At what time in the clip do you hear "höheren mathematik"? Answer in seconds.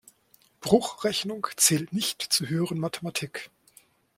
2.49-3.51